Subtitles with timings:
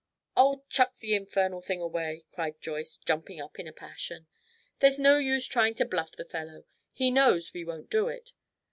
[0.35, 4.25] "Oh, chuck the infernal thing away!" cried Joyce, jumping up in a passion.
[4.79, 6.65] "There's no use trying to bluff the fellow.
[6.91, 8.31] He knows we won't do it.